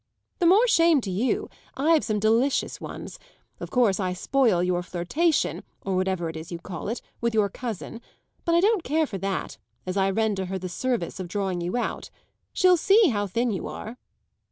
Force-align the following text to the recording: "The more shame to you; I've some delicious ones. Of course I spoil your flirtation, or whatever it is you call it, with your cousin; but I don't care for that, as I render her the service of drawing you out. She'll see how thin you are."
"The 0.39 0.47
more 0.47 0.67
shame 0.67 0.99
to 1.01 1.11
you; 1.11 1.47
I've 1.77 2.03
some 2.03 2.17
delicious 2.17 2.81
ones. 2.81 3.19
Of 3.59 3.69
course 3.69 3.99
I 3.99 4.13
spoil 4.13 4.63
your 4.63 4.81
flirtation, 4.81 5.61
or 5.85 5.95
whatever 5.95 6.27
it 6.27 6.35
is 6.35 6.51
you 6.51 6.57
call 6.57 6.89
it, 6.89 7.03
with 7.21 7.35
your 7.35 7.49
cousin; 7.49 8.01
but 8.43 8.55
I 8.55 8.61
don't 8.61 8.83
care 8.83 9.05
for 9.05 9.19
that, 9.19 9.59
as 9.85 9.97
I 9.97 10.09
render 10.09 10.45
her 10.45 10.57
the 10.57 10.69
service 10.69 11.19
of 11.19 11.27
drawing 11.27 11.61
you 11.61 11.77
out. 11.77 12.09
She'll 12.51 12.77
see 12.77 13.09
how 13.09 13.27
thin 13.27 13.51
you 13.51 13.67
are." 13.67 13.99